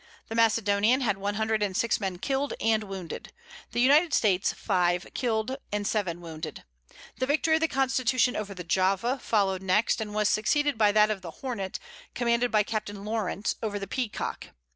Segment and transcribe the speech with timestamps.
[0.29, 3.31] The Macedonian had one hundred and six men killed and wounded.
[3.71, 6.63] The United States five killed and seven wounded.
[7.19, 11.11] The Victory of the Constitution over the Java, followed next, and was succeeded by that
[11.11, 11.77] of the Hornet,
[12.15, 14.47] commanded by Captain Lawrence, over the Peacock.